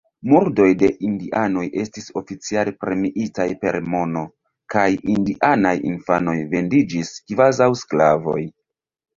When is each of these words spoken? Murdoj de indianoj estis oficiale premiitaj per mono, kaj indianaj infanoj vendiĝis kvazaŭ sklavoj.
Murdoj 0.29 0.67
de 0.83 0.87
indianoj 1.09 1.65
estis 1.83 2.07
oficiale 2.21 2.73
premiitaj 2.85 3.47
per 3.65 3.77
mono, 3.97 4.23
kaj 4.75 4.87
indianaj 5.17 5.77
infanoj 5.93 6.37
vendiĝis 6.57 7.15
kvazaŭ 7.29 7.73
sklavoj. 7.85 8.41